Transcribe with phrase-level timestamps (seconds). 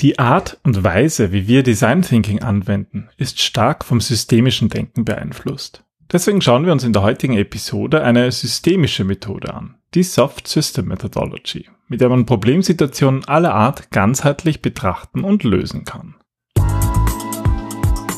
[0.00, 5.84] Die Art und Weise, wie wir Design Thinking anwenden, ist stark vom systemischen Denken beeinflusst.
[6.10, 10.86] Deswegen schauen wir uns in der heutigen Episode eine systemische Methode an, die Soft System
[10.86, 16.14] Methodology, mit der man Problemsituationen aller Art ganzheitlich betrachten und lösen kann.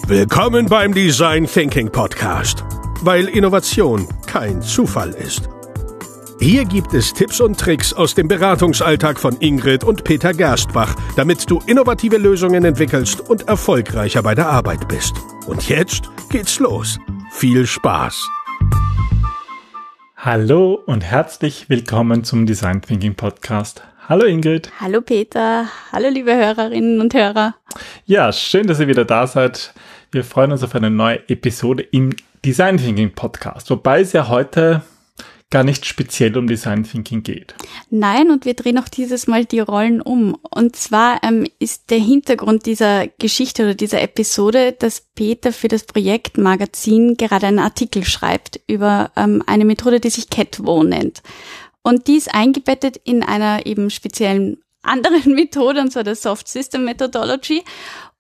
[0.07, 2.63] Willkommen beim Design Thinking Podcast,
[3.01, 5.49] weil Innovation kein Zufall ist.
[6.43, 11.49] Hier gibt es Tipps und Tricks aus dem Beratungsalltag von Ingrid und Peter Gerstbach, damit
[11.49, 15.15] du innovative Lösungen entwickelst und erfolgreicher bei der Arbeit bist.
[15.47, 16.99] Und jetzt geht's los.
[17.31, 18.29] Viel Spaß!
[20.17, 23.85] Hallo und herzlich willkommen zum Design Thinking Podcast.
[24.09, 24.73] Hallo Ingrid.
[24.81, 25.69] Hallo Peter.
[25.93, 27.55] Hallo liebe Hörerinnen und Hörer.
[28.05, 29.73] Ja, schön, dass ihr wieder da seid.
[30.11, 34.83] Wir freuen uns auf eine neue Episode im Design Thinking Podcast, wobei es ja heute
[35.53, 37.55] gar nicht speziell um Design Thinking geht.
[37.91, 40.37] Nein, und wir drehen auch dieses Mal die Rollen um.
[40.51, 45.85] Und zwar ähm, ist der Hintergrund dieser Geschichte oder dieser Episode, dass Peter für das
[45.85, 51.23] Projekt Magazin gerade einen Artikel schreibt über ähm, eine Methode, die sich CatWo nennt.
[51.83, 56.85] Und die ist eingebettet in einer eben speziellen anderen Methode, und zwar der Soft System
[56.85, 57.63] Methodology.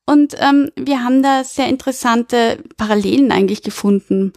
[0.04, 4.34] Und ähm, wir haben da sehr interessante Parallelen eigentlich gefunden.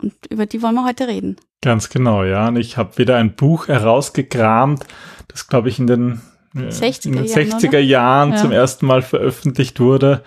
[0.00, 1.36] Und über die wollen wir heute reden.
[1.62, 2.48] Ganz genau, ja.
[2.48, 4.84] Und ich habe wieder ein Buch herausgekramt,
[5.28, 6.20] das glaube ich in den
[6.54, 8.36] 60er, in den 60er Jahren, Jahren ja.
[8.36, 10.22] zum ersten Mal veröffentlicht wurde.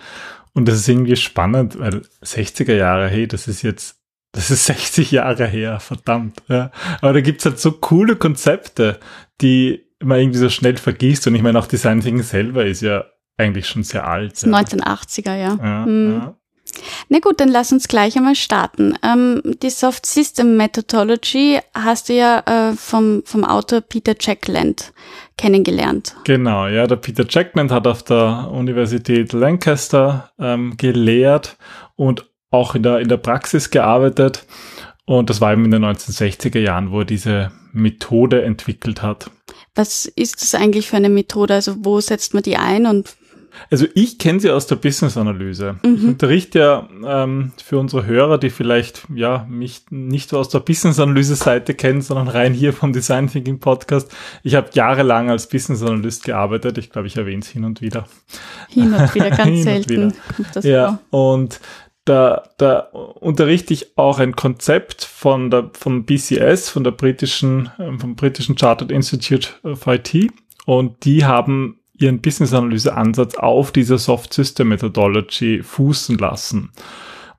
[0.54, 4.00] Und das ist irgendwie spannend, weil 60er Jahre, hey, das ist jetzt,
[4.32, 6.42] das ist 60 Jahre her, verdammt.
[6.48, 6.70] Ja.
[7.00, 8.98] Aber da gibt's halt so coole Konzepte,
[9.40, 11.26] die man irgendwie so schnell vergisst.
[11.26, 13.04] Und ich meine, auch Design Thinking selber ist ja
[13.36, 14.34] eigentlich schon sehr alt.
[14.36, 15.58] 1980er, ja.
[15.62, 16.12] ja, hm.
[16.12, 16.36] ja.
[17.08, 18.94] Na gut, dann lass uns gleich einmal starten.
[19.02, 24.92] Ähm, die Soft System Methodology hast du ja äh, vom, vom Autor Peter Jackland
[25.36, 26.16] kennengelernt.
[26.24, 31.56] Genau, ja, der Peter Jackland hat auf der Universität Lancaster ähm, gelehrt
[31.94, 34.46] und auch in der, in der Praxis gearbeitet.
[35.04, 39.30] Und das war eben in den 1960er Jahren, wo er diese Methode entwickelt hat.
[39.74, 41.54] Was ist das eigentlich für eine Methode?
[41.54, 43.14] Also wo setzt man die ein und
[43.70, 45.76] also ich kenne sie aus der Business-Analyse.
[45.82, 45.94] Mhm.
[45.94, 51.74] Ich unterrichte ja ähm, für unsere Hörer, die vielleicht ja mich nicht aus der Business-Analyse-Seite
[51.74, 54.10] kennen, sondern rein hier vom Design Thinking Podcast.
[54.42, 56.78] Ich habe jahrelang als Business-Analyst gearbeitet.
[56.78, 58.06] Ich glaube, ich erwähne es hin und wieder.
[58.68, 60.14] Hin und wieder, ganz selten.
[60.54, 61.32] Und ja, vor.
[61.32, 61.60] und
[62.06, 67.98] da, da unterrichte ich auch ein Konzept von der von BCS, von der britischen, ähm,
[67.98, 70.30] vom britischen Chartered Institute of IT.
[70.66, 76.70] Und die haben ihren Business-Analyse-Ansatz auf dieser Soft System Methodology fußen lassen.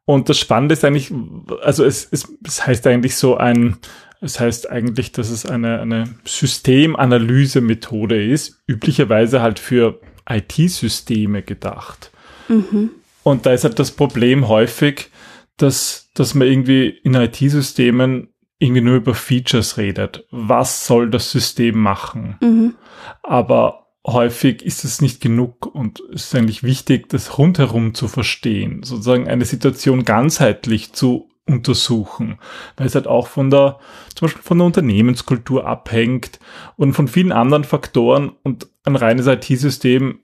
[0.05, 1.13] Und das Spannende ist eigentlich,
[1.61, 3.77] also es, es, es heißt eigentlich so ein,
[4.21, 12.11] es heißt eigentlich, dass es eine, eine Systemanalyse-Methode ist, üblicherweise halt für IT-Systeme gedacht.
[12.47, 12.91] Mhm.
[13.23, 15.11] Und da ist halt das Problem häufig,
[15.57, 18.29] dass, dass man irgendwie in IT-Systemen
[18.59, 20.25] irgendwie nur über Features redet.
[20.31, 22.37] Was soll das System machen?
[22.41, 22.75] Mhm.
[23.23, 28.81] Aber häufig ist es nicht genug und es ist eigentlich wichtig, das rundherum zu verstehen,
[28.83, 32.39] sozusagen eine Situation ganzheitlich zu untersuchen,
[32.75, 33.79] weil es halt auch von der,
[34.15, 36.39] zum Beispiel von der Unternehmenskultur abhängt
[36.75, 40.19] und von vielen anderen Faktoren und ein reines IT-System,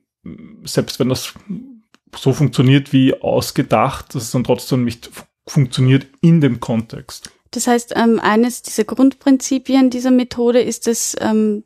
[0.63, 1.33] selbst wenn das
[2.15, 5.09] so funktioniert wie ausgedacht, dass es dann trotzdem nicht
[5.45, 7.31] funktioniert in dem Kontext.
[7.51, 11.63] Das heißt, ähm, eines dieser Grundprinzipien dieser Methode ist es, ähm,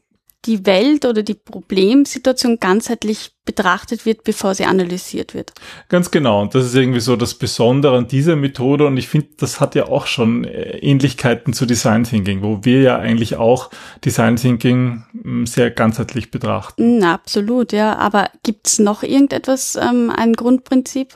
[0.48, 5.54] die Welt oder die Problemsituation ganzheitlich betrachtet wird, bevor sie analysiert wird.
[5.90, 6.42] Ganz genau.
[6.42, 8.86] Und das ist irgendwie so das Besondere an dieser Methode.
[8.88, 12.82] Und ich finde, das hat ja auch schon äh, Ähnlichkeiten zu Design Thinking, wo wir
[12.82, 13.70] ja eigentlich auch
[14.04, 17.00] Design Thinking hm, sehr ganzheitlich betrachten.
[17.00, 17.98] Na, absolut, ja.
[17.98, 21.16] Aber gibt es noch irgendetwas, ähm, ein Grundprinzip?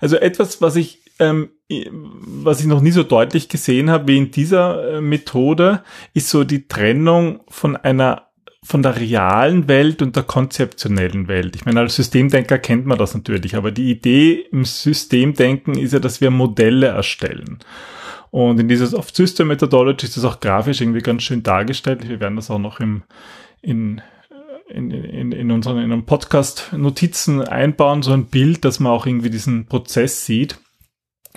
[0.00, 4.30] Also etwas, was ich ähm, was ich noch nie so deutlich gesehen habe wie in
[4.32, 8.29] dieser äh, Methode, ist so die Trennung von einer
[8.62, 11.56] von der realen Welt und der konzeptionellen Welt.
[11.56, 15.98] Ich meine, als Systemdenker kennt man das natürlich, aber die Idee im Systemdenken ist ja,
[15.98, 17.58] dass wir Modelle erstellen.
[18.30, 22.08] Und in dieser Soft-System Methodology ist das auch grafisch irgendwie ganz schön dargestellt.
[22.08, 23.02] Wir werden das auch noch im,
[23.60, 24.02] in,
[24.68, 29.06] in, in, in unseren in einem Podcast Notizen einbauen, so ein Bild, dass man auch
[29.06, 30.58] irgendwie diesen Prozess sieht.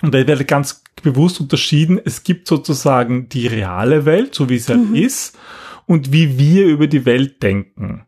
[0.02, 4.72] Und da werde ganz bewusst unterschieden, es gibt sozusagen die reale Welt, so wie sie
[4.72, 4.94] halt mhm.
[4.94, 5.36] ist,
[5.86, 8.06] und wie wir über die Welt denken.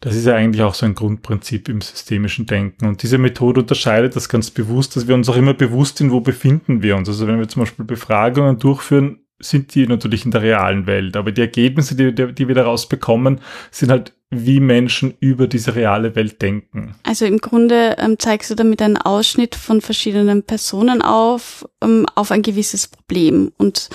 [0.00, 2.86] Das ist ja eigentlich auch so ein Grundprinzip im systemischen Denken.
[2.86, 6.20] Und diese Methode unterscheidet das ganz bewusst, dass wir uns auch immer bewusst sind, wo
[6.20, 7.08] befinden wir uns.
[7.08, 11.16] Also wenn wir zum Beispiel Befragungen durchführen, sind die natürlich in der realen Welt.
[11.16, 13.40] Aber die Ergebnisse, die, die wir daraus bekommen,
[13.70, 16.94] sind halt, wie Menschen über diese reale Welt denken.
[17.02, 22.30] Also im Grunde ähm, zeigst du damit einen Ausschnitt von verschiedenen Personen auf, ähm, auf
[22.30, 23.52] ein gewisses Problem.
[23.56, 23.88] Und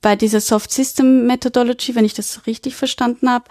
[0.00, 3.44] bei dieser Soft System Methodology, wenn ich das richtig verstanden habe,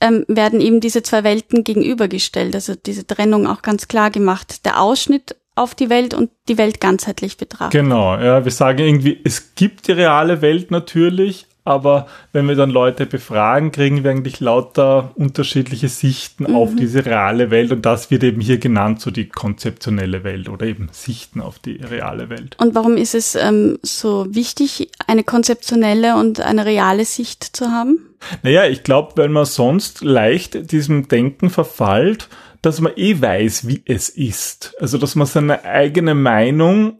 [0.00, 4.64] ähm, werden eben diese zwei Welten gegenübergestellt, also diese Trennung auch ganz klar gemacht.
[4.64, 7.82] Der Ausschnitt auf die Welt und die Welt ganzheitlich betrachtet.
[7.82, 12.70] Genau, ja, wir sagen irgendwie, es gibt die reale Welt natürlich, aber wenn wir dann
[12.70, 16.56] Leute befragen, kriegen wir eigentlich lauter unterschiedliche Sichten mhm.
[16.56, 20.66] auf diese reale Welt und das wird eben hier genannt, so die konzeptionelle Welt oder
[20.66, 22.56] eben Sichten auf die reale Welt.
[22.58, 27.98] Und warum ist es ähm, so wichtig, eine konzeptionelle und eine reale Sicht zu haben?
[28.42, 32.28] Naja, ich glaube, weil man sonst leicht diesem Denken verfallt,
[32.62, 34.74] dass man eh weiß, wie es ist.
[34.80, 36.98] Also, dass man seine eigene Meinung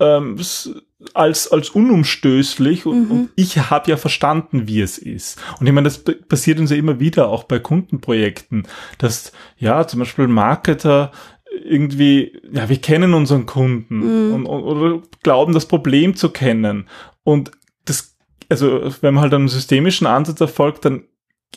[0.00, 0.38] ähm,
[1.14, 3.10] als, als unumstößlich und, mhm.
[3.10, 5.40] und ich habe ja verstanden, wie es ist.
[5.60, 8.66] Und ich meine, das passiert uns ja immer wieder, auch bei Kundenprojekten,
[8.98, 11.12] dass ja zum Beispiel Marketer
[11.64, 13.98] irgendwie, ja, wir kennen unseren Kunden
[14.28, 14.34] mhm.
[14.34, 16.88] und, und, oder glauben, das Problem zu kennen.
[17.22, 17.52] Und
[17.84, 18.16] das,
[18.48, 21.04] also wenn man halt einen systemischen Ansatz erfolgt, dann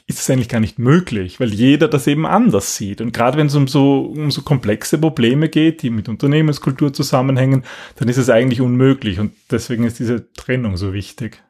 [0.08, 3.02] ist es eigentlich gar nicht möglich, weil jeder das eben anders sieht.
[3.02, 7.64] Und gerade wenn es um so, um so komplexe Probleme geht, die mit Unternehmenskultur zusammenhängen,
[7.96, 9.20] dann ist es eigentlich unmöglich.
[9.20, 11.42] Und deswegen ist diese Trennung so wichtig.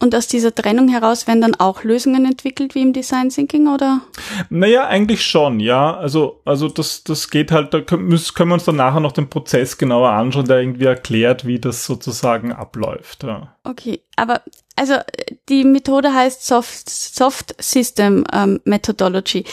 [0.00, 4.00] Und aus dieser Trennung heraus werden dann auch Lösungen entwickelt wie im Design Thinking oder?
[4.48, 5.96] Naja, eigentlich schon, ja.
[5.96, 9.28] Also, also das, das geht halt, da können, können wir uns dann nachher noch den
[9.28, 13.24] Prozess genauer anschauen, der irgendwie erklärt, wie das sozusagen abläuft.
[13.24, 13.56] Ja.
[13.64, 14.42] Okay, aber
[14.78, 14.94] also
[15.48, 19.44] die Methode heißt Soft, Soft System ähm, Methodology.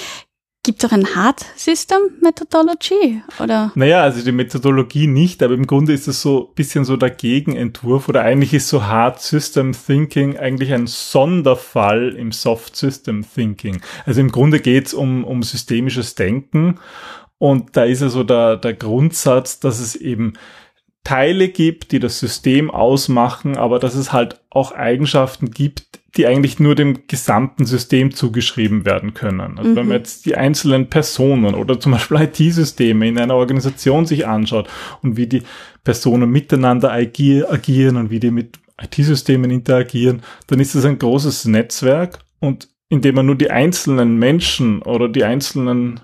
[0.64, 3.22] Gibt es auch ein Hard System Methodology?
[3.40, 3.72] Oder?
[3.76, 7.12] Naja, also die Methodologie nicht, aber im Grunde ist es so ein bisschen so der
[7.12, 13.82] Gegenentwurf oder eigentlich ist so Hard System Thinking eigentlich ein Sonderfall im Soft System Thinking.
[14.08, 16.80] Also im Grunde geht es um, um systemisches Denken
[17.38, 20.34] und da ist ja so der, der Grundsatz, dass es eben
[21.06, 26.60] Teile gibt, die das System ausmachen, aber dass es halt auch Eigenschaften gibt, die eigentlich
[26.60, 29.58] nur dem gesamten System zugeschrieben werden können.
[29.58, 29.76] Also mhm.
[29.76, 34.68] wenn man jetzt die einzelnen Personen oder zum Beispiel IT-Systeme in einer Organisation sich anschaut
[35.04, 35.44] und wie die
[35.84, 42.20] Personen miteinander agieren und wie die mit IT-Systemen interagieren, dann ist es ein großes Netzwerk
[42.40, 46.00] und indem man nur die einzelnen Menschen oder die einzelnen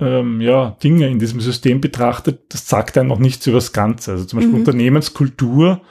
[0.00, 4.12] ähm, ja, Dinge in diesem System betrachtet, das sagt einem noch nichts über das Ganze.
[4.12, 4.60] Also zum Beispiel mhm.
[4.60, 5.82] Unternehmenskultur,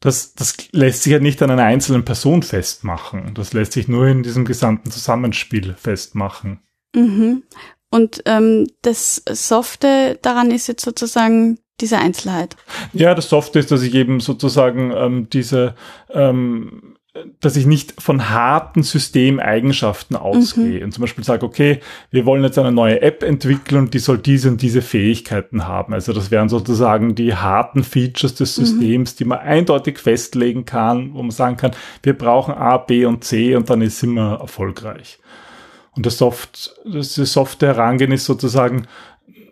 [0.00, 3.34] das, das lässt sich ja nicht an einer einzelnen Person festmachen.
[3.34, 6.60] Das lässt sich nur in diesem gesamten Zusammenspiel festmachen.
[6.94, 7.42] Mhm.
[7.90, 12.56] Und ähm, das Softe daran ist jetzt sozusagen diese Einzelheit.
[12.92, 15.74] Ja, das Softe ist, dass ich eben sozusagen ähm, diese
[16.10, 16.97] ähm,
[17.40, 20.84] dass ich nicht von harten Systemeigenschaften ausgehe mhm.
[20.84, 21.80] und zum Beispiel sage, okay,
[22.10, 25.94] wir wollen jetzt eine neue App entwickeln und die soll diese und diese Fähigkeiten haben.
[25.94, 28.64] Also das wären sozusagen die harten Features des mhm.
[28.64, 29.16] Systems, mhm.
[29.18, 31.72] die man eindeutig festlegen kann, wo man sagen kann,
[32.02, 35.18] wir brauchen A, B und C und dann sind wir erfolgreich.
[35.96, 38.86] Und das Soft, das softe Herangehen ist sozusagen,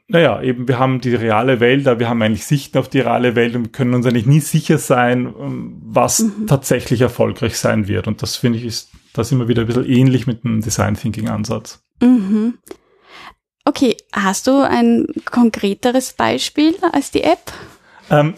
[0.09, 3.35] naja, eben wir haben die reale Welt, aber wir haben eigentlich Sichten auf die reale
[3.35, 6.47] Welt und können uns eigentlich nie sicher sein, ähm, was mhm.
[6.47, 8.07] tatsächlich erfolgreich sein wird.
[8.07, 11.29] Und das finde ich ist das immer wieder ein bisschen ähnlich mit dem Design Thinking
[11.29, 11.83] Ansatz.
[12.01, 12.59] Mhm.
[13.65, 17.53] Okay, hast du ein konkreteres Beispiel als die App?
[18.09, 18.35] Ähm,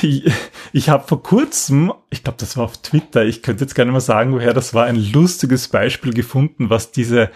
[0.00, 0.30] ich
[0.72, 3.92] ich habe vor kurzem, ich glaube, das war auf Twitter, ich könnte jetzt gar nicht
[3.92, 7.30] mehr sagen, woher das war, ein lustiges Beispiel gefunden, was diese,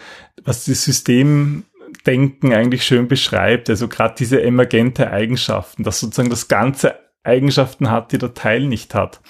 [0.45, 1.65] was die System
[2.07, 3.69] Denken eigentlich schön beschreibt.
[3.71, 8.95] Also gerade diese emergente Eigenschaften, dass sozusagen das Ganze Eigenschaften hat, die der Teil nicht
[8.95, 9.21] hat.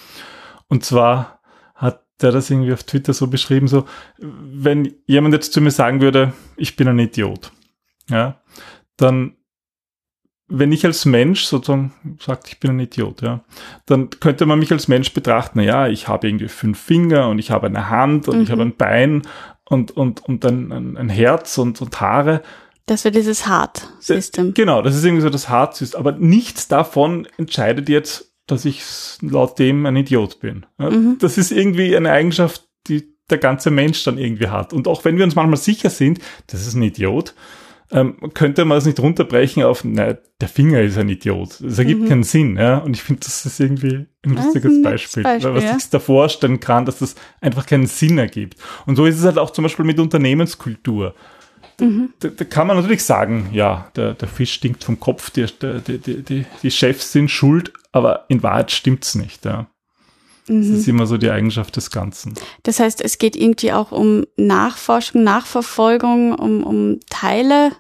[0.68, 1.40] Und zwar
[1.75, 3.87] hat der das irgendwie auf Twitter so beschrieben, so,
[4.18, 7.52] wenn jemand jetzt zu mir sagen würde, ich bin ein Idiot,
[8.08, 8.40] ja,
[8.96, 9.34] dann
[10.50, 13.44] wenn ich als Mensch sozusagen sagt, ich bin ein Idiot, ja,
[13.84, 17.38] dann könnte man mich als Mensch betrachten, na ja, ich habe irgendwie fünf Finger und
[17.38, 18.42] ich habe eine Hand und mhm.
[18.42, 19.22] ich habe ein Bein
[19.68, 22.42] und, und, und ein, ein Herz und, und Haare.
[22.87, 24.54] Das wäre dieses Hard-System.
[24.54, 26.00] Genau, das ist irgendwie so das Hard-System.
[26.00, 28.82] Aber nichts davon entscheidet jetzt, dass ich
[29.20, 30.64] laut dem ein Idiot bin.
[30.78, 31.18] Mhm.
[31.20, 34.72] Das ist irgendwie eine Eigenschaft, die der ganze Mensch dann irgendwie hat.
[34.72, 37.34] Und auch wenn wir uns manchmal sicher sind, das ist ein Idiot,
[37.90, 41.59] ähm, könnte man es nicht runterbrechen auf, na, der Finger ist ein Idiot.
[41.61, 42.09] Das ergibt mhm.
[42.09, 42.78] keinen Sinn, ja.
[42.78, 45.76] Und ich finde, das ist irgendwie ein lustiges ein Beispiel, Beispiel, was ja.
[45.76, 48.57] ich da vorstellen kann, dass das einfach keinen Sinn ergibt.
[48.87, 51.14] Und so ist es halt auch zum Beispiel mit Unternehmenskultur.
[51.80, 52.12] Mhm.
[52.18, 55.99] Da, da, kann man natürlich sagen, ja, der, der Fisch stinkt vom Kopf, die, die,
[55.99, 59.68] die, die, die Chefs sind schuld, aber in Wahrheit stimmt's nicht, ja.
[60.49, 62.35] Das ist immer so die Eigenschaft des Ganzen.
[62.62, 67.73] Das heißt, es geht irgendwie auch um Nachforschung, Nachverfolgung, um, um Teile.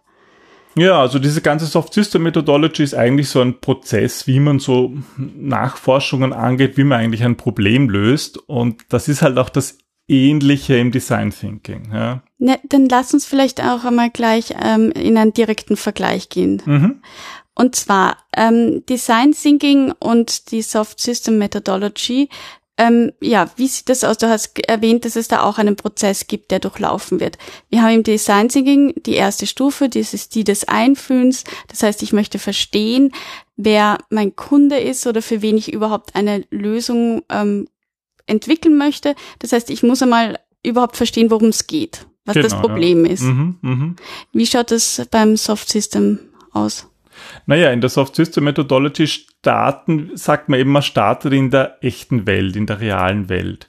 [0.76, 4.92] Ja, also diese ganze Soft System Methodology ist eigentlich so ein Prozess, wie man so
[5.16, 8.38] Nachforschungen angeht, wie man eigentlich ein Problem löst.
[8.38, 11.90] Und das ist halt auch das Ähnliche im Design Thinking.
[11.92, 12.22] Ja.
[12.38, 16.62] Ne, dann lass uns vielleicht auch einmal gleich ähm, in einen direkten Vergleich gehen.
[16.64, 17.02] Mhm.
[17.54, 22.28] Und zwar ähm, Design Thinking und die Soft System Methodology.
[22.80, 24.18] Ähm, ja, wie sieht das aus?
[24.18, 27.36] Du hast erwähnt, dass es da auch einen Prozess gibt, der durchlaufen wird.
[27.70, 31.42] Wir haben im Design Thinking die erste Stufe, das ist die des Einfühlens.
[31.66, 33.12] Das heißt, ich möchte verstehen,
[33.56, 37.68] wer mein Kunde ist oder für wen ich überhaupt eine Lösung ähm,
[38.26, 39.16] entwickeln möchte.
[39.40, 43.12] Das heißt, ich muss einmal überhaupt verstehen, worum es geht, was Genau, das Problem ja.
[43.12, 43.22] ist.
[43.22, 43.96] Mhm, mhm.
[44.32, 46.20] Wie schaut das beim Soft System
[46.52, 46.86] aus?
[47.46, 52.26] Naja, in der Soft System Methodology starten, sagt man eben, man startet in der echten
[52.26, 53.68] Welt, in der realen Welt.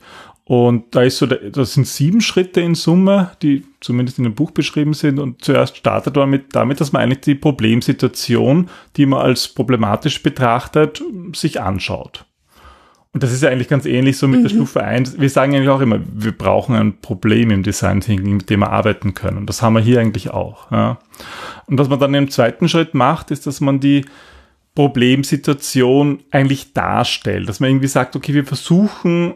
[0.49, 4.49] Und da ist so, das sind sieben Schritte in Summe, die zumindest in dem Buch
[4.49, 5.19] beschrieben sind.
[5.19, 10.23] Und zuerst startet man mit, damit, dass man eigentlich die Problemsituation, die man als problematisch
[10.23, 11.03] betrachtet,
[11.33, 12.25] sich anschaut.
[13.11, 15.19] Und das ist ja eigentlich ganz ähnlich so mit der Stufe 1.
[15.19, 18.69] Wir sagen eigentlich auch immer, wir brauchen ein Problem im Design Thinking, mit dem wir
[18.69, 19.37] arbeiten können.
[19.37, 20.71] Und das haben wir hier eigentlich auch.
[20.71, 20.99] Ja.
[21.65, 24.05] Und was man dann im zweiten Schritt macht, ist, dass man die
[24.75, 27.49] Problemsituation eigentlich darstellt.
[27.49, 29.33] Dass man irgendwie sagt, okay, wir versuchen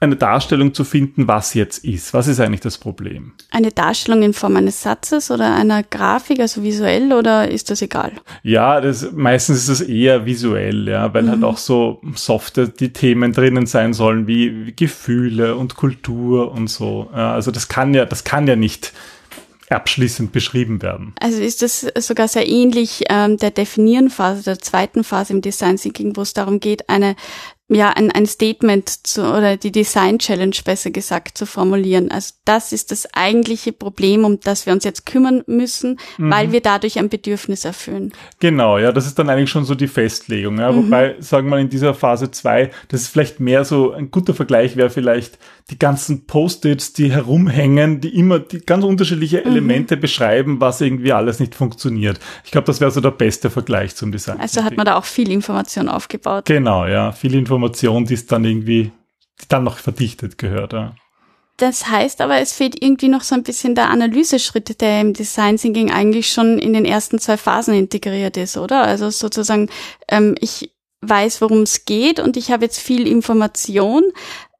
[0.00, 2.14] eine Darstellung zu finden, was jetzt ist.
[2.14, 3.32] Was ist eigentlich das Problem?
[3.50, 8.12] Eine Darstellung in Form eines Satzes oder einer Grafik, also visuell, oder ist das egal?
[8.42, 13.34] Ja, das, meistens ist es eher visuell, ja, weil halt auch so softe die Themen
[13.34, 17.10] drinnen sein sollen, wie, wie Gefühle und Kultur und so.
[17.12, 18.94] Ja, also das kann ja, das kann ja nicht
[19.68, 21.14] abschließend beschrieben werden.
[21.20, 26.16] Also ist das sogar sehr ähnlich ähm, der Definieren-Phase, der zweiten Phase im Design Thinking,
[26.16, 27.14] wo es darum geht, eine
[27.72, 32.10] ja, ein, ein Statement zu, oder die Design Challenge besser gesagt zu formulieren.
[32.10, 36.60] Also das ist das eigentliche Problem, um das wir uns jetzt kümmern müssen, weil wir
[36.60, 38.12] dadurch ein Bedürfnis erfüllen.
[38.40, 40.58] Genau, ja, das ist dann eigentlich schon so die Festlegung.
[40.58, 40.74] Ja.
[40.74, 44.34] Wobei, sagen wir mal, in dieser Phase 2, das ist vielleicht mehr so, ein guter
[44.34, 45.38] Vergleich wäre vielleicht
[45.70, 51.38] die ganzen Post-its, die herumhängen, die immer die ganz unterschiedliche Elemente beschreiben, was irgendwie alles
[51.38, 52.18] nicht funktioniert.
[52.44, 54.40] Ich glaube, das wäre so der beste Vergleich zum Design.
[54.40, 56.46] Also hat man da auch viel Information aufgebaut.
[56.46, 58.92] Genau, ja, viel Information, die ist dann irgendwie,
[59.40, 60.72] die dann noch verdichtet gehört.
[60.72, 60.94] Ja.
[61.60, 65.58] Das heißt aber, es fehlt irgendwie noch so ein bisschen der Analyseschritt, der im Design
[65.58, 68.82] Thinking eigentlich schon in den ersten zwei Phasen integriert ist, oder?
[68.82, 69.68] Also sozusagen,
[70.08, 74.04] ähm, ich weiß, worum es geht und ich habe jetzt viel Information.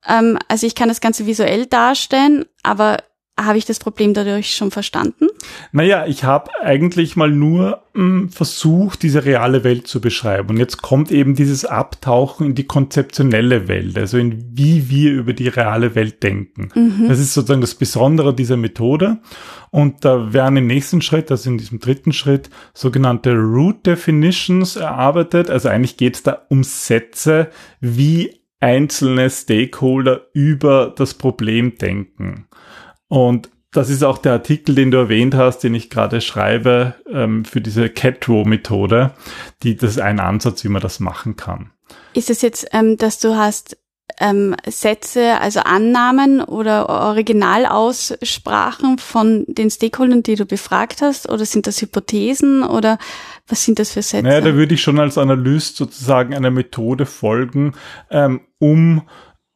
[0.07, 2.99] Ähm, also ich kann das Ganze visuell darstellen, aber
[3.45, 5.29] habe ich das Problem dadurch schon verstanden?
[5.73, 10.51] Naja, ich habe eigentlich mal nur mh, versucht, diese reale Welt zu beschreiben.
[10.51, 15.33] Und jetzt kommt eben dieses Abtauchen in die konzeptionelle Welt, also in wie wir über
[15.33, 16.71] die reale Welt denken.
[17.09, 19.19] Das ist sozusagen das Besondere dieser Methode.
[19.71, 25.49] Und da werden im nächsten Schritt, also in diesem dritten Schritt, sogenannte Root Definitions erarbeitet.
[25.49, 32.47] Also eigentlich geht es da um Sätze, wie einzelne Stakeholder über das Problem denken.
[33.11, 37.45] Und das ist auch der Artikel, den du erwähnt hast, den ich gerade schreibe ähm,
[37.45, 39.13] für diese Cat-Row-Methode.
[39.63, 41.71] Die, das ist ein Ansatz, wie man das machen kann.
[42.15, 43.77] Ist es jetzt, ähm, dass du hast
[44.21, 51.29] ähm, Sätze, also Annahmen oder Originalaussprachen von den Stakeholdern, die du befragt hast?
[51.29, 52.99] Oder sind das Hypothesen oder
[53.49, 54.25] was sind das für Sätze?
[54.25, 57.75] Naja, da würde ich schon als Analyst sozusagen einer Methode folgen,
[58.11, 59.03] ähm, um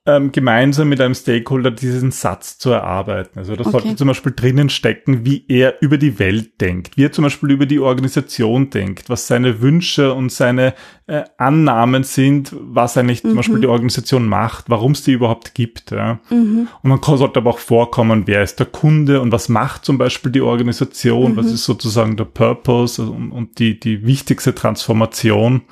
[0.06, 3.38] ähm, gemeinsam mit einem Stakeholder diesen Satz zu erarbeiten.
[3.38, 3.70] Also da Okay.
[3.70, 7.50] sollte zum Beispiel drinnen stecken, wie er über die Welt denkt, wie er zum Beispiel
[7.50, 10.74] über die Organisation denkt, was seine Wünsche und seine
[11.06, 15.90] äh, Annahmen sind, was eigentlich zum Beispiel die Organisation macht, warum es die überhaupt gibt.
[15.90, 16.18] Ja.
[16.30, 19.96] Und man kann- sollte aber auch vorkommen, wer ist der Kunde und was macht zum
[19.98, 25.62] Beispiel die Organisation, was ist sozusagen der Purpose und, und die, die wichtigste Transformation.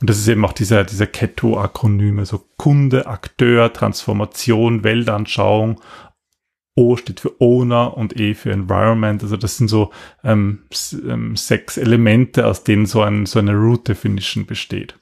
[0.00, 5.80] Und das ist eben auch dieser, dieser Keto-Akronym, also Kunde, Akteur, Transformation, Weltanschauung.
[6.76, 9.22] O steht für Owner und E für Environment.
[9.22, 9.92] Also das sind so
[10.24, 14.98] ähm, ähm, sechs Elemente, aus denen so, ein, so eine Root Definition besteht.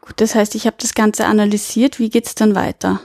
[0.00, 1.98] Gut, das heißt, ich habe das Ganze analysiert.
[1.98, 3.00] Wie geht's dann weiter?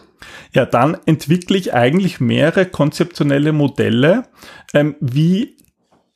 [0.53, 4.23] Ja, dann entwickle ich eigentlich mehrere konzeptionelle Modelle,
[4.73, 5.57] ähm, wie,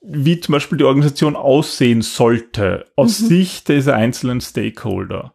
[0.01, 5.33] wie zum Beispiel die Organisation aussehen sollte, aus Sicht dieser einzelnen Stakeholder.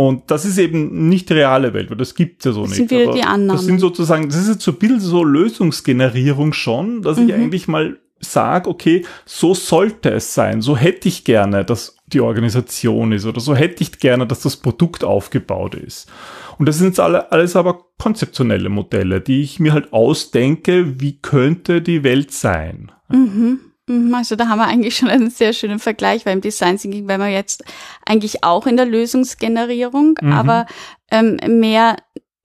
[0.00, 2.78] Und das ist eben nicht die reale Welt, weil das gibt's ja so Das nicht.
[2.78, 3.48] sind wieder die Annahmen.
[3.48, 7.68] Das sind sozusagen, das ist jetzt so ein bisschen so Lösungsgenerierung schon, dass ich eigentlich
[7.68, 13.26] mal sage, okay, so sollte es sein, so hätte ich gerne, dass die Organisation ist
[13.26, 16.10] oder so hätte ich gerne, dass das Produkt aufgebaut ist.
[16.58, 21.18] Und das sind jetzt alle, alles aber konzeptionelle Modelle, die ich mir halt ausdenke, wie
[21.20, 22.90] könnte die Welt sein.
[23.10, 23.60] Mhm.
[23.90, 24.14] Mhm.
[24.14, 27.20] Also da haben wir eigentlich schon einen sehr schönen Vergleich, weil im Design Thinking wären
[27.20, 27.64] wir jetzt
[28.06, 30.32] eigentlich auch in der Lösungsgenerierung, mhm.
[30.32, 30.66] aber
[31.10, 31.96] ähm, mehr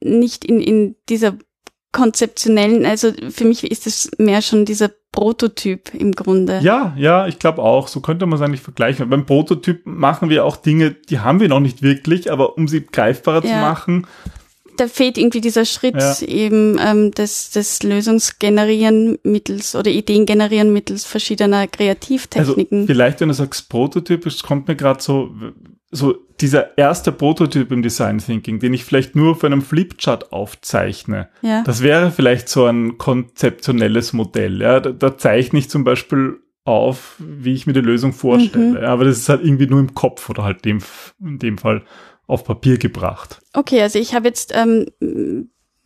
[0.01, 1.37] nicht in, in dieser
[1.91, 6.59] konzeptionellen, also für mich ist es mehr schon dieser Prototyp im Grunde.
[6.61, 7.87] Ja, ja, ich glaube auch.
[7.87, 9.09] So könnte man es eigentlich vergleichen.
[9.09, 12.85] Beim Prototyp machen wir auch Dinge, die haben wir noch nicht wirklich, aber um sie
[12.85, 13.53] greifbarer ja.
[13.53, 14.07] zu machen.
[14.77, 16.21] Da fehlt irgendwie dieser Schritt ja.
[16.21, 22.79] eben ähm, des, des Lösungsgenerieren mittels oder Ideen generieren mittels verschiedener Kreativtechniken.
[22.79, 25.33] Also vielleicht, wenn du sagst Prototyp, es kommt mir gerade so,
[25.91, 31.29] so dieser erste Prototyp im Design Thinking, den ich vielleicht nur auf einem Flipchart aufzeichne,
[31.41, 31.63] ja.
[31.63, 34.61] das wäre vielleicht so ein konzeptionelles Modell.
[34.61, 34.79] Ja?
[34.79, 38.79] Da, da zeichne ich zum Beispiel auf, wie ich mir die Lösung vorstelle.
[38.79, 38.85] Mhm.
[38.85, 40.79] Aber das ist halt irgendwie nur im Kopf oder halt dem,
[41.21, 41.83] in dem Fall
[42.27, 43.41] auf Papier gebracht.
[43.53, 44.87] Okay, also ich habe jetzt ähm,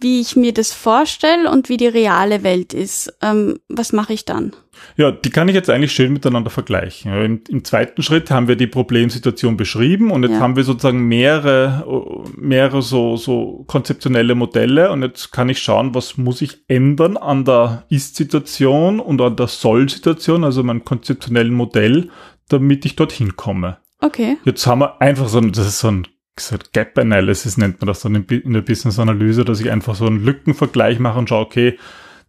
[0.02, 3.14] wie ich mir das vorstelle und wie die reale Welt ist.
[3.22, 4.54] Ähm, was mache ich dann?
[4.96, 7.12] Ja, die kann ich jetzt eigentlich schön miteinander vergleichen.
[7.14, 10.40] Im, Im, zweiten Schritt haben wir die Problemsituation beschrieben und jetzt ja.
[10.40, 16.18] haben wir sozusagen mehrere, mehrere so, so konzeptionelle Modelle und jetzt kann ich schauen, was
[16.18, 22.10] muss ich ändern an der Ist-Situation und an der Soll-Situation, also meinem konzeptionellen Modell,
[22.48, 23.80] damit ich dorthin komme.
[24.00, 24.38] Okay.
[24.46, 26.08] Jetzt haben wir einfach so, das ist so ein
[26.40, 30.06] gesagt, Gap Analysis nennt man das dann in der Business Analyse, dass ich einfach so
[30.06, 31.78] einen Lückenvergleich mache und schaue, okay,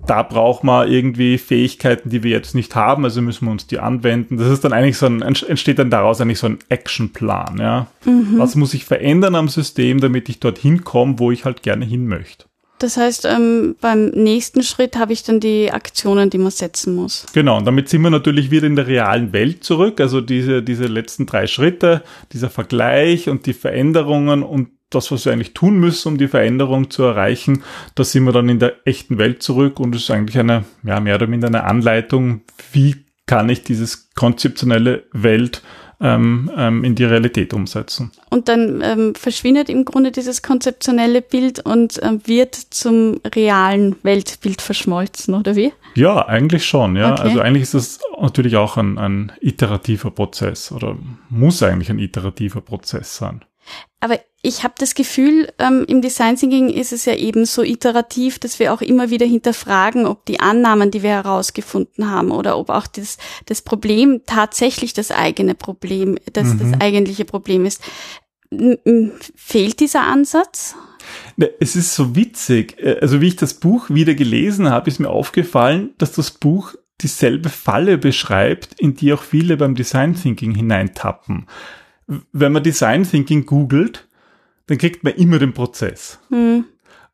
[0.06, 3.78] da braucht man irgendwie Fähigkeiten, die wir jetzt nicht haben, also müssen wir uns die
[3.78, 4.38] anwenden.
[4.38, 7.86] Das ist dann eigentlich so ein, entsteht dann daraus eigentlich so ein Actionplan, ja.
[8.04, 8.38] Mhm.
[8.38, 12.06] Was muss ich verändern am System, damit ich dorthin komme, wo ich halt gerne hin
[12.06, 12.46] möchte?
[12.80, 17.26] Das heißt, ähm, beim nächsten Schritt habe ich dann die Aktionen, die man setzen muss.
[17.34, 20.00] Genau, und damit sind wir natürlich wieder in der realen Welt zurück.
[20.00, 25.32] Also diese, diese letzten drei Schritte, dieser Vergleich und die Veränderungen und das, was wir
[25.32, 27.62] eigentlich tun müssen, um die Veränderung zu erreichen,
[27.94, 31.00] da sind wir dann in der echten Welt zurück und es ist eigentlich eine, ja,
[31.00, 32.40] mehr oder minder eine Anleitung,
[32.72, 32.96] wie
[33.26, 35.62] kann ich dieses konzeptionelle Welt
[36.00, 38.10] ähm, ähm, in die Realität umsetzen.
[38.30, 44.62] Und dann ähm, verschwindet im Grunde dieses konzeptionelle Bild und ähm, wird zum realen Weltbild
[44.62, 45.72] verschmolzen, oder wie?
[45.94, 47.12] Ja, eigentlich schon, ja.
[47.12, 47.22] Okay.
[47.22, 50.96] Also eigentlich ist das natürlich auch ein, ein iterativer Prozess oder
[51.28, 53.42] muss eigentlich ein iterativer Prozess sein.
[54.00, 58.38] Aber ich habe das Gefühl, ähm, im Design Thinking ist es ja eben so iterativ,
[58.38, 62.70] dass wir auch immer wieder hinterfragen, ob die Annahmen, die wir herausgefunden haben, oder ob
[62.70, 66.58] auch das, das Problem tatsächlich das eigene Problem, das mhm.
[66.58, 67.82] das eigentliche Problem ist.
[69.36, 70.74] Fehlt dieser Ansatz?
[71.36, 72.78] Ne, es ist so witzig.
[72.78, 76.74] Äh, also wie ich das Buch wieder gelesen habe, ist mir aufgefallen, dass das Buch
[77.02, 81.46] dieselbe Falle beschreibt, in die auch viele beim Design Thinking hineintappen
[82.32, 84.06] wenn man Design Thinking googelt,
[84.66, 86.18] dann kriegt man immer den Prozess.
[86.30, 86.64] Hm.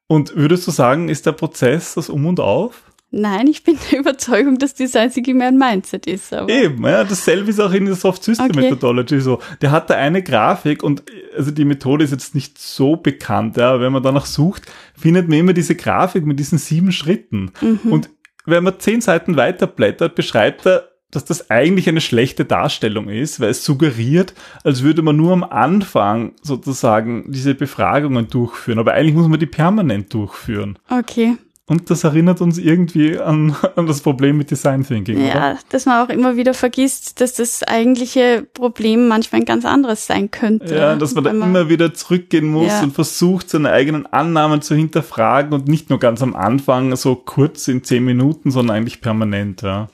[0.06, 2.82] Und würdest du sagen, ist der Prozess das Um und Auf?
[3.10, 6.32] Nein, ich bin der Überzeugung, dass Design Thinking mehr ein Mindset ist.
[6.32, 8.60] Eben, ja, dasselbe ist auch in der Soft System okay.
[8.60, 9.40] Methodology so.
[9.60, 11.02] Der hat da eine Grafik und
[11.36, 14.62] also die Methode ist jetzt nicht so bekannt, ja, aber wenn man danach sucht,
[14.96, 17.52] findet man immer diese Grafik mit diesen sieben Schritten.
[17.60, 17.92] Mhm.
[17.92, 18.10] Und
[18.44, 23.50] wenn man zehn Seiten weiterblättert, beschreibt er dass das eigentlich eine schlechte Darstellung ist, weil
[23.50, 29.28] es suggeriert, als würde man nur am Anfang sozusagen diese Befragungen durchführen, aber eigentlich muss
[29.28, 30.78] man die permanent durchführen.
[30.90, 31.36] Okay.
[31.68, 35.20] Und das erinnert uns irgendwie an, an das Problem mit Design Thinking.
[35.20, 35.58] Ja, oder?
[35.68, 40.30] dass man auch immer wieder vergisst, dass das eigentliche Problem manchmal ein ganz anderes sein
[40.30, 40.76] könnte.
[40.76, 42.82] Ja, dass man da immer wieder zurückgehen muss ja.
[42.84, 47.66] und versucht, seine eigenen Annahmen zu hinterfragen und nicht nur ganz am Anfang, so kurz
[47.66, 49.62] in zehn Minuten, sondern eigentlich permanent.
[49.62, 49.88] Ja.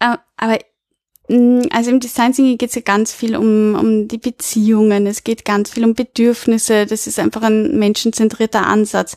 [0.00, 0.58] Äh, aber
[1.28, 5.24] mm, also im Design Thinking geht es ja ganz viel um, um die Beziehungen, es
[5.24, 9.16] geht ganz viel um Bedürfnisse, das ist einfach ein menschenzentrierter Ansatz.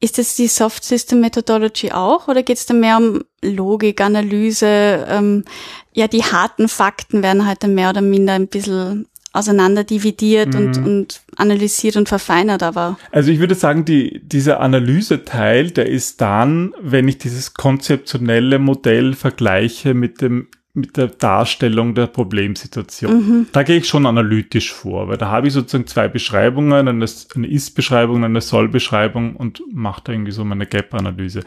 [0.00, 5.06] Ist das die Soft System Methodology auch oder geht es da mehr um Logik, Analyse?
[5.08, 5.44] Ähm,
[5.92, 10.60] ja, die harten Fakten werden halt dann mehr oder minder ein bisschen auseinander dividiert mhm.
[10.60, 12.98] und, und analysiert und verfeinert, aber.
[13.10, 19.14] Also ich würde sagen, die, dieser Analyseteil, der ist dann, wenn ich dieses konzeptionelle Modell
[19.14, 23.12] vergleiche mit dem mit der Darstellung der Problemsituation.
[23.12, 23.46] Mhm.
[23.52, 27.46] Da gehe ich schon analytisch vor, weil da habe ich sozusagen zwei Beschreibungen, eine, eine
[27.46, 31.42] Ist-Beschreibung, eine Soll-Beschreibung und mache da irgendwie so meine Gap-Analyse.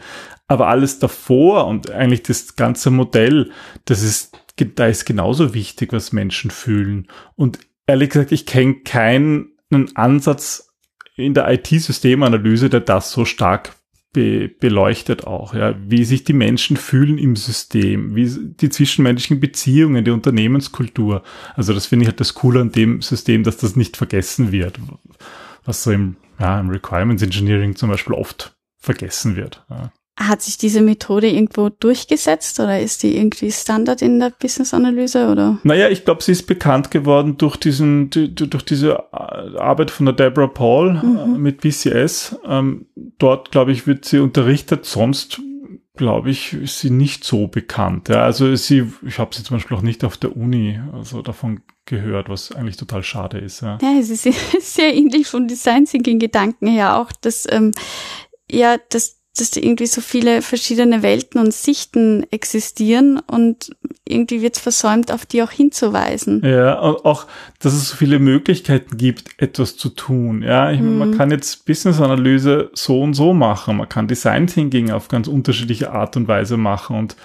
[0.46, 3.50] Aber alles davor und eigentlich das ganze Modell,
[3.84, 4.38] das ist,
[4.76, 7.08] da ist genauso wichtig, was Menschen fühlen.
[7.34, 9.52] Und ehrlich gesagt, ich kenne keinen
[9.94, 10.74] Ansatz
[11.16, 13.76] in der IT-Systemanalyse, der das so stark
[14.12, 20.04] be beleuchtet auch, ja, wie sich die Menschen fühlen im System, wie die zwischenmenschlichen Beziehungen,
[20.04, 21.22] die Unternehmenskultur.
[21.54, 24.80] Also das finde ich halt das Coole an dem System, dass das nicht vergessen wird,
[25.64, 29.66] was so im, ja, im Requirements Engineering zum Beispiel oft vergessen wird.
[29.68, 29.92] Ja.
[30.18, 35.58] Hat sich diese Methode irgendwo durchgesetzt oder ist die irgendwie Standard in der Business-Analyse oder?
[35.62, 40.46] Naja, ich glaube, sie ist bekannt geworden durch diesen, durch diese Arbeit von der Deborah
[40.46, 41.16] Paul mhm.
[41.16, 42.36] Äh, mit BCS.
[42.46, 42.86] Ähm,
[43.18, 44.86] dort, glaube ich, wird sie unterrichtet.
[44.86, 45.40] Sonst,
[45.96, 48.08] glaube ich, ist sie nicht so bekannt.
[48.08, 51.60] Ja, also sie, ich habe sie zum Beispiel auch nicht auf der Uni also davon
[51.84, 53.62] gehört, was eigentlich total schade ist.
[53.62, 54.26] Ja, ja es ist
[54.60, 57.72] sehr ähnlich vom Design Thinking Gedanken her auch, dass ähm,
[58.50, 63.70] ja, dass dass da irgendwie so viele verschiedene Welten und Sichten existieren und
[64.06, 66.42] irgendwie wird es versäumt, auf die auch hinzuweisen.
[66.44, 67.26] Ja, und auch,
[67.58, 70.42] dass es so viele Möglichkeiten gibt, etwas zu tun.
[70.42, 70.98] Ja, ich, mhm.
[70.98, 73.76] man kann jetzt Business-Analyse so und so machen.
[73.76, 77.16] Man kann Design Thinking auf ganz unterschiedliche Art und Weise machen und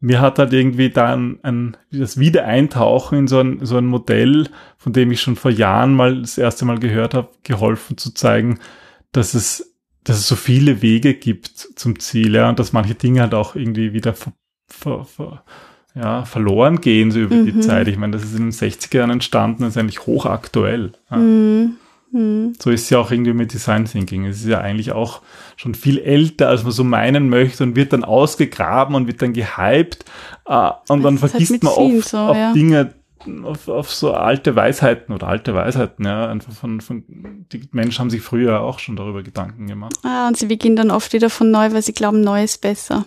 [0.00, 4.92] mir hat halt irgendwie dann ein, das Wiedereintauchen in so ein, so ein Modell, von
[4.92, 8.60] dem ich schon vor Jahren mal das erste Mal gehört habe, geholfen zu zeigen,
[9.10, 9.74] dass es
[10.08, 13.54] dass es so viele Wege gibt zum Ziel, ja, und dass manche Dinge halt auch
[13.54, 14.32] irgendwie wieder ver,
[14.66, 15.44] ver, ver,
[15.94, 17.46] ja, verloren gehen so über mhm.
[17.46, 17.88] die Zeit.
[17.88, 20.92] Ich meine, das ist in den 60er Jahren entstanden, das ist eigentlich hochaktuell.
[21.10, 21.16] Ja.
[21.18, 21.76] Mhm.
[22.10, 22.54] Mhm.
[22.58, 24.24] So ist es ja auch irgendwie mit Design Thinking.
[24.24, 25.20] Es ist ja eigentlich auch
[25.56, 29.34] schon viel älter, als man so meinen möchte und wird dann ausgegraben und wird dann
[29.34, 30.06] gehypt.
[30.46, 32.54] Äh, und dann halt vergisst halt man oft, so, ja.
[32.54, 32.94] Dinge,
[33.44, 37.04] auf, auf so alte Weisheiten oder alte Weisheiten, ja, einfach von, von,
[37.52, 39.94] die Menschen haben sich früher auch schon darüber Gedanken gemacht.
[40.02, 43.04] Ah, und sie beginnen dann oft wieder von neu, weil sie glauben, neu ist besser.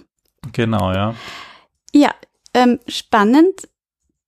[0.53, 1.15] Genau, ja.
[1.93, 2.11] Ja,
[2.53, 3.67] ähm, spannend.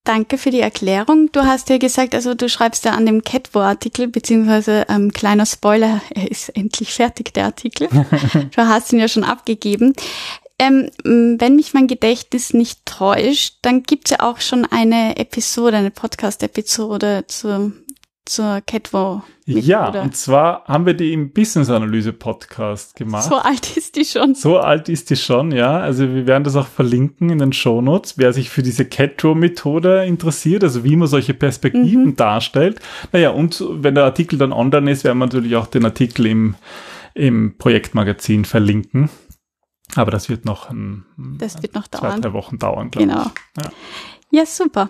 [0.06, 1.32] Danke für die Erklärung.
[1.32, 6.02] Du hast ja gesagt, also du schreibst ja an dem Catwo-Artikel, beziehungsweise ähm, kleiner Spoiler,
[6.14, 7.88] er ist endlich fertig, der Artikel.
[8.56, 9.94] du hast ihn ja schon abgegeben.
[10.60, 15.78] Ähm, wenn mich mein Gedächtnis nicht täuscht, dann gibt es ja auch schon eine Episode,
[15.78, 17.72] eine Podcast-Episode zur,
[18.26, 19.24] zur Catwo.
[19.46, 23.30] Ja, und zwar haben wir die im Business-Analyse-Podcast gemacht.
[23.30, 24.36] So alt ist die schon.
[24.36, 25.80] So alt ist die schon, ja.
[25.80, 30.64] Also wir werden das auch verlinken in den Shownotes, wer sich für diese Catro-Methode interessiert,
[30.64, 32.16] also wie man solche Perspektiven mhm.
[32.16, 32.80] darstellt.
[33.12, 36.56] Naja, und wenn der Artikel dann online ist, werden wir natürlich auch den Artikel im,
[37.16, 39.10] im Projektmagazin verlinken.
[39.96, 42.22] Aber das wird noch, ein, das wird noch zwei, dauern.
[42.22, 43.32] drei Wochen dauern, glaube genau.
[43.58, 43.64] ich.
[43.64, 43.72] Ja.
[44.32, 44.90] ja, super.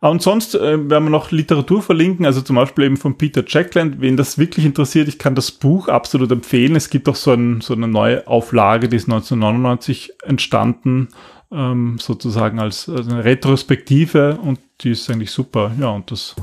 [0.00, 4.00] Und sonst äh, werden wir noch Literatur verlinken, also zum Beispiel eben von Peter Jackland.
[4.00, 6.74] Wen das wirklich interessiert, ich kann das Buch absolut empfehlen.
[6.74, 11.08] Es gibt auch so, ein, so eine neue Auflage, die ist 1999 entstanden,
[11.52, 15.70] ähm, sozusagen als, als eine Retrospektive und die ist eigentlich super.
[15.78, 16.34] Ja, und das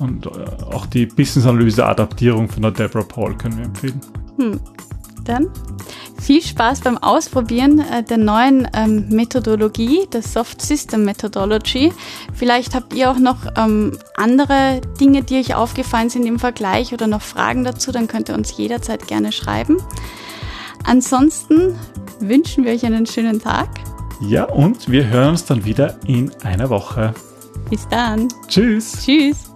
[0.00, 0.30] und äh,
[0.64, 4.00] auch die Business-Analyse-Adaptierung von der Deborah Paul können wir empfehlen.
[4.36, 4.60] Hm.
[5.24, 5.50] Dann
[6.20, 11.92] viel Spaß beim Ausprobieren äh, der neuen ähm, Methodologie, der Soft System Methodology.
[12.32, 17.06] Vielleicht habt ihr auch noch ähm, andere Dinge, die euch aufgefallen sind im Vergleich oder
[17.06, 19.76] noch Fragen dazu, dann könnt ihr uns jederzeit gerne schreiben.
[20.84, 21.78] Ansonsten
[22.20, 23.68] wünschen wir euch einen schönen Tag.
[24.20, 27.12] Ja, und wir hören uns dann wieder in einer Woche.
[27.68, 28.28] Bis dann.
[28.48, 29.04] Tschüss.
[29.04, 29.50] Tschüss.